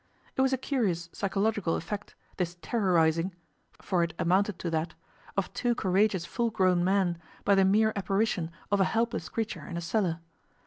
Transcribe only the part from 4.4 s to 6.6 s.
to that) of two courageous full